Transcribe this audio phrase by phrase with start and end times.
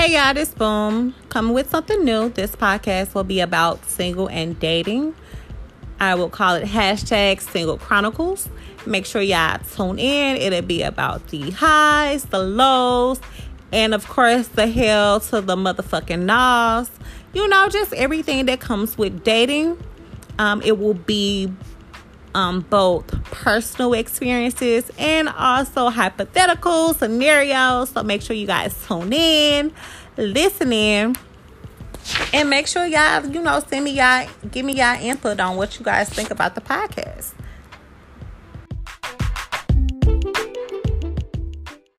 [0.00, 2.30] Hey y'all, this boom coming with something new.
[2.30, 5.14] This podcast will be about single and dating.
[6.00, 8.48] I will call it hashtag single chronicles.
[8.86, 10.38] Make sure y'all tune in.
[10.38, 13.20] It'll be about the highs, the lows,
[13.72, 16.90] and of course the hell to the motherfucking nos.
[17.34, 19.76] You know, just everything that comes with dating.
[20.38, 21.52] Um, it will be
[22.34, 27.90] um, both personal experiences and also hypothetical scenarios.
[27.90, 29.72] So make sure you guys tune in,
[30.16, 31.16] listen in,
[32.32, 35.78] and make sure y'all, you know, send me y'all, give me y'all input on what
[35.78, 37.32] you guys think about the podcast.